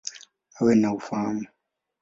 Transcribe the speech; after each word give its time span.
Awe 0.59 0.73
na 0.75 0.89
ufahamu. 0.97 1.45